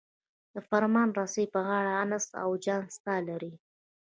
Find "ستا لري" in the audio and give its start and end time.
2.95-3.53